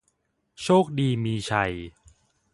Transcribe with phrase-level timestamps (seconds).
[0.61, 1.73] โชคดีมีชัย